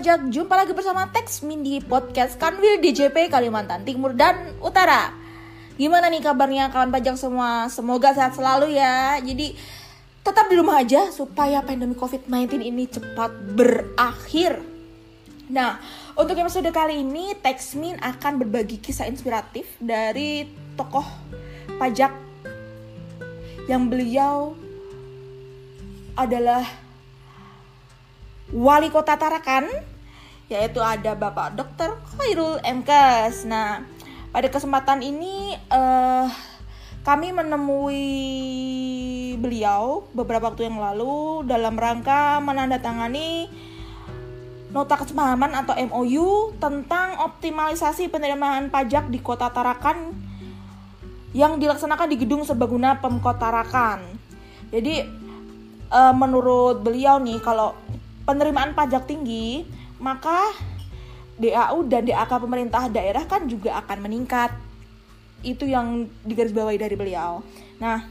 [0.00, 5.12] pajak, jumpa lagi bersama Texmin di podcast Kanwil DJP Kalimantan Timur dan Utara.
[5.76, 7.68] Gimana nih kabarnya kawan pajak semua?
[7.68, 9.20] Semoga sehat selalu ya.
[9.20, 9.52] Jadi
[10.24, 14.64] tetap di rumah aja supaya pandemi COVID-19 ini cepat berakhir.
[15.52, 15.76] Nah,
[16.16, 20.48] untuk episode kali ini Texmin akan berbagi kisah inspiratif dari
[20.80, 21.04] tokoh
[21.76, 22.16] pajak
[23.68, 24.56] yang beliau
[26.16, 26.64] adalah
[28.50, 29.66] wali kota Tarakan
[30.50, 31.94] yaitu ada Bapak Dr.
[32.18, 33.46] Khairul Mkes.
[33.46, 33.86] Nah,
[34.34, 36.26] pada kesempatan ini uh,
[37.06, 38.06] kami menemui
[39.38, 43.46] beliau beberapa waktu yang lalu dalam rangka menandatangani
[44.74, 50.14] nota kesepahaman atau MOU tentang optimalisasi penerimaan pajak di Kota Tarakan
[51.30, 54.02] yang dilaksanakan di Gedung Serbaguna Pemkot Tarakan.
[54.74, 55.02] Jadi
[55.94, 57.74] uh, menurut beliau nih kalau
[58.24, 59.64] penerimaan pajak tinggi,
[60.00, 60.52] maka
[61.40, 64.52] DAU dan DAK pemerintah daerah kan juga akan meningkat.
[65.40, 67.40] Itu yang digarisbawahi dari beliau.
[67.80, 68.04] Nah,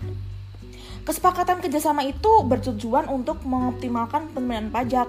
[1.05, 5.05] kesepakatan kerjasama itu bertujuan untuk mengoptimalkan penerimaan pajak,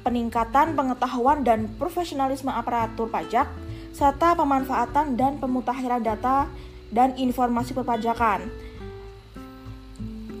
[0.00, 3.44] peningkatan pengetahuan dan profesionalisme aparatur pajak,
[3.92, 6.48] serta pemanfaatan dan pemutakhiran data
[6.88, 8.48] dan informasi perpajakan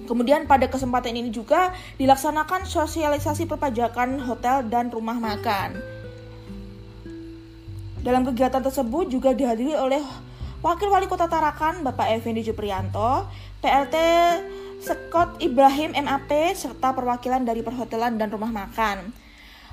[0.08, 5.76] Kemudian pada kesempatan ini juga dilaksanakan sosialisasi perpajakan hotel dan rumah makan.
[8.00, 10.00] Dalam kegiatan tersebut juga dihadiri oleh
[10.64, 13.28] Wakil Wali Kota Tarakan Bapak Effendi Juprianto,
[13.60, 13.96] PLT
[14.80, 19.12] Scott Ibrahim MAP, serta perwakilan dari perhotelan dan rumah makan.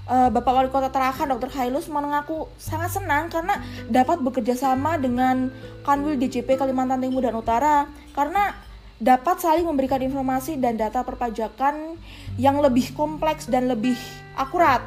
[0.05, 1.49] Eh, Bapak Wali Kota Tarakan Dr.
[1.49, 3.57] Khailus mengaku sangat senang karena
[3.89, 5.49] dapat bekerja sama dengan
[5.81, 8.64] Kanwil DJP Kalimantan Timur dan Utara karena
[8.95, 11.99] dapat saling memberikan informasi dan data perpajakan
[12.39, 13.97] yang lebih kompleks dan lebih
[14.39, 14.79] akurat.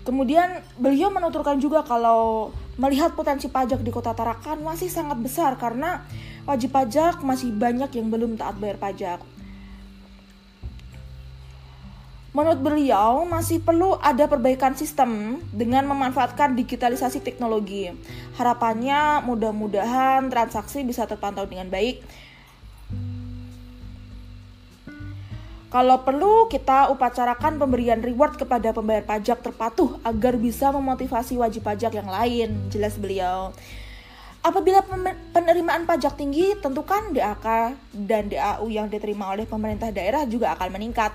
[0.00, 6.08] Kemudian beliau menuturkan juga kalau melihat potensi pajak di Kota Tarakan masih sangat besar karena
[6.48, 9.20] wajib pajak masih banyak yang belum taat bayar pajak.
[12.30, 17.90] Menurut beliau, masih perlu ada perbaikan sistem dengan memanfaatkan digitalisasi teknologi.
[18.38, 22.06] Harapannya, mudah-mudahan transaksi bisa terpantau dengan baik.
[25.74, 31.98] Kalau perlu, kita upacarakan pemberian reward kepada pembayar pajak terpatuh agar bisa memotivasi wajib pajak
[31.98, 33.50] yang lain, jelas beliau.
[34.42, 34.86] Apabila
[35.34, 41.10] penerimaan pajak tinggi, tentukan DAK dan DAU yang diterima oleh pemerintah daerah juga akan meningkat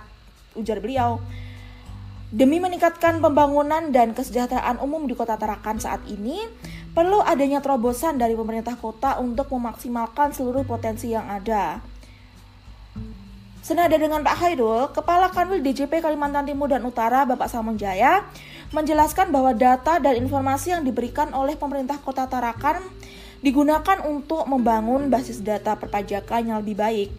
[0.56, 1.22] ujar beliau.
[2.36, 6.42] Demi meningkatkan pembangunan dan kesejahteraan umum di Kota Tarakan saat ini,
[6.92, 11.80] perlu adanya terobosan dari pemerintah kota untuk memaksimalkan seluruh potensi yang ada.
[13.66, 18.22] Senada dengan Pak Hairul, Kepala Kanwil DJP Kalimantan Timur dan Utara Bapak Samunjaya
[18.70, 22.84] menjelaskan bahwa data dan informasi yang diberikan oleh pemerintah Kota Tarakan
[23.42, 27.10] digunakan untuk membangun basis data perpajakan yang lebih baik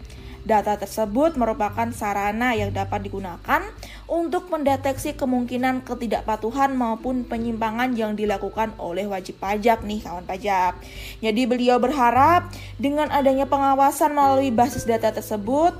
[0.47, 3.67] Data tersebut merupakan sarana yang dapat digunakan
[4.07, 10.79] untuk mendeteksi kemungkinan ketidakpatuhan maupun penyimpangan yang dilakukan oleh wajib pajak nih kawan pajak.
[11.19, 12.47] Jadi beliau berharap
[12.79, 15.75] dengan adanya pengawasan melalui basis data tersebut,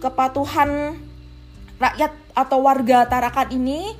[0.00, 0.96] kepatuhan
[1.76, 3.92] rakyat atau warga Tarakan ini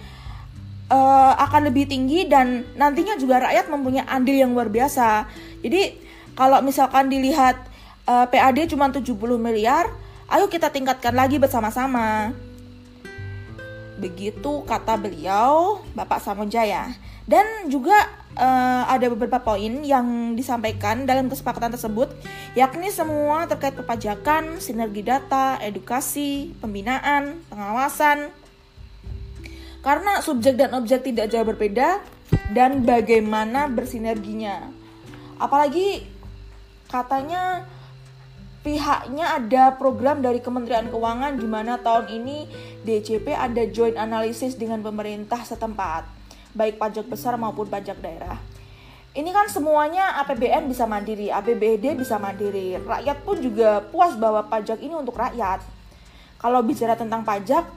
[0.88, 5.28] uh, akan lebih tinggi dan nantinya juga rakyat mempunyai andil yang luar biasa.
[5.60, 5.92] Jadi
[6.36, 7.56] kalau misalkan dilihat
[8.08, 9.88] uh, eh, PAD cuma 70 miliar,
[10.26, 12.34] Ayo kita tingkatkan lagi bersama-sama.
[13.94, 16.90] Begitu kata beliau, Bapak Samojaya.
[17.30, 17.94] Dan juga
[18.34, 22.10] uh, ada beberapa poin yang disampaikan dalam kesepakatan tersebut,
[22.58, 28.34] yakni semua terkait perpajakan, sinergi data, edukasi, pembinaan, pengawasan.
[29.86, 32.02] Karena subjek dan objek tidak jauh berbeda
[32.50, 34.74] dan bagaimana bersinerginya.
[35.38, 36.02] Apalagi
[36.90, 37.62] katanya
[38.66, 42.50] pihaknya ada program dari Kementerian Keuangan di mana tahun ini
[42.82, 46.02] DCP ada joint analysis dengan pemerintah setempat,
[46.50, 48.42] baik pajak besar maupun pajak daerah.
[49.14, 52.74] Ini kan semuanya APBN bisa mandiri, APBD bisa mandiri.
[52.82, 55.62] Rakyat pun juga puas bahwa pajak ini untuk rakyat.
[56.36, 57.70] Kalau bicara tentang pajak,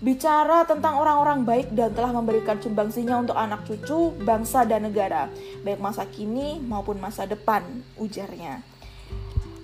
[0.00, 5.28] bicara tentang orang-orang baik dan telah memberikan sumbangsinya untuk anak cucu, bangsa dan negara,
[5.60, 7.62] baik masa kini maupun masa depan,
[8.00, 8.72] ujarnya.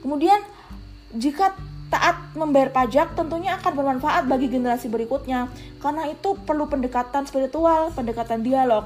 [0.04, 0.38] Kemudian
[1.16, 1.56] jika
[1.88, 5.48] taat membayar pajak tentunya akan bermanfaat bagi generasi berikutnya
[5.80, 8.84] karena itu perlu pendekatan spiritual, pendekatan dialog.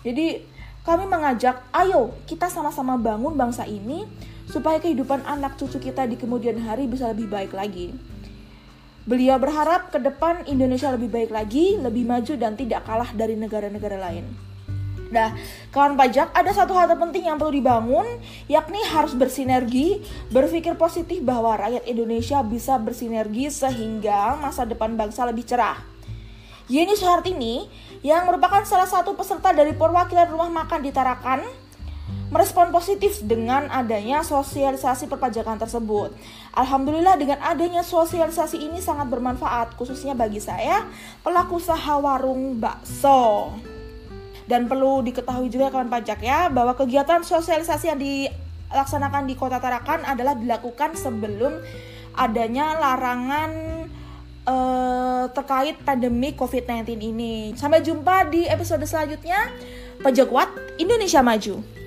[0.00, 0.40] Jadi
[0.88, 4.08] kami mengajak, ayo kita sama-sama bangun bangsa ini
[4.48, 7.92] supaya kehidupan anak cucu kita di kemudian hari bisa lebih baik lagi.
[9.04, 14.00] Beliau berharap ke depan Indonesia lebih baik lagi, lebih maju dan tidak kalah dari negara-negara
[14.00, 14.47] lain.
[15.08, 15.32] Nah,
[15.72, 18.04] kawan pajak, ada satu hal terpenting yang perlu dibangun,
[18.44, 25.48] yakni harus bersinergi, berpikir positif bahwa rakyat Indonesia bisa bersinergi sehingga masa depan bangsa lebih
[25.48, 25.80] cerah.
[26.68, 27.64] Yeni Suhartini,
[28.04, 31.40] yang merupakan salah satu peserta dari perwakilan rumah makan di Tarakan,
[32.28, 36.12] merespon positif dengan adanya sosialisasi perpajakan tersebut.
[36.52, 40.84] Alhamdulillah dengan adanya sosialisasi ini sangat bermanfaat, khususnya bagi saya,
[41.24, 43.56] pelaku usaha warung bakso.
[44.48, 50.08] Dan perlu diketahui juga kawan pajak ya bahwa kegiatan sosialisasi yang dilaksanakan di Kota Tarakan
[50.08, 51.60] adalah dilakukan sebelum
[52.16, 53.50] adanya larangan
[54.48, 57.52] uh, terkait pandemi COVID-19 ini.
[57.54, 59.52] Sampai jumpa di episode selanjutnya.
[60.00, 60.30] Pajak
[60.80, 61.77] Indonesia Maju.